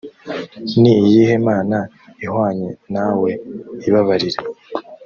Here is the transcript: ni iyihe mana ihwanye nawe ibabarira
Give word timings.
ni 0.81 0.91
iyihe 1.03 1.35
mana 1.47 1.77
ihwanye 2.25 2.69
nawe 2.93 3.29
ibabarira 3.87 4.41